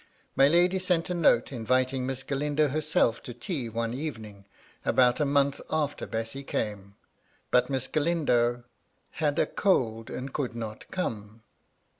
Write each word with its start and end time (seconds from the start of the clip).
My 0.35 0.47
lady 0.47 0.79
sent 0.79 1.11
a 1.11 1.13
note 1.13 1.51
inviting 1.53 2.07
Miss 2.07 2.23
Galindo 2.23 2.69
herself 2.69 3.21
to 3.21 3.35
tea 3.35 3.69
one 3.69 3.93
evening, 3.93 4.45
about 4.83 5.19
a 5.19 5.25
month 5.25 5.61
after 5.69 6.07
Bessy 6.07 6.43
came; 6.43 6.95
but 7.51 7.69
Miss 7.69 7.85
Galindo 7.85 8.63
"had 9.11 9.37
a 9.37 9.45
cold 9.45 10.09
and 10.09 10.33
could 10.33 10.55
not 10.55 10.89
come." 10.89 11.43